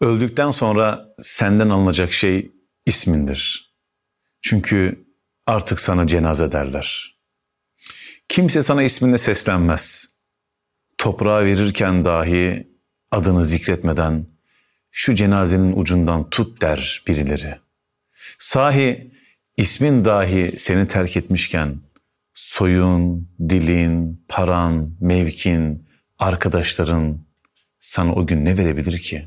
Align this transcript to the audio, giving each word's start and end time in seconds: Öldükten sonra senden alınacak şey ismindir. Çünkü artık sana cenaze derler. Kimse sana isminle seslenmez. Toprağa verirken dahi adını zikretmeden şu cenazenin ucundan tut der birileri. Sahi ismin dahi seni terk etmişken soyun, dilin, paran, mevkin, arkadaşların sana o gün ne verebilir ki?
Öldükten 0.00 0.50
sonra 0.50 1.14
senden 1.22 1.68
alınacak 1.68 2.12
şey 2.12 2.50
ismindir. 2.86 3.72
Çünkü 4.42 5.04
artık 5.46 5.80
sana 5.80 6.06
cenaze 6.06 6.52
derler. 6.52 7.16
Kimse 8.28 8.62
sana 8.62 8.82
isminle 8.82 9.18
seslenmez. 9.18 10.08
Toprağa 10.98 11.44
verirken 11.44 12.04
dahi 12.04 12.68
adını 13.10 13.44
zikretmeden 13.44 14.26
şu 14.90 15.14
cenazenin 15.14 15.76
ucundan 15.76 16.30
tut 16.30 16.60
der 16.60 17.02
birileri. 17.06 17.58
Sahi 18.38 19.14
ismin 19.56 20.04
dahi 20.04 20.54
seni 20.58 20.88
terk 20.88 21.16
etmişken 21.16 21.80
soyun, 22.34 23.28
dilin, 23.48 24.24
paran, 24.28 24.96
mevkin, 25.00 25.88
arkadaşların 26.18 27.18
sana 27.80 28.14
o 28.14 28.26
gün 28.26 28.44
ne 28.44 28.58
verebilir 28.58 28.98
ki? 28.98 29.18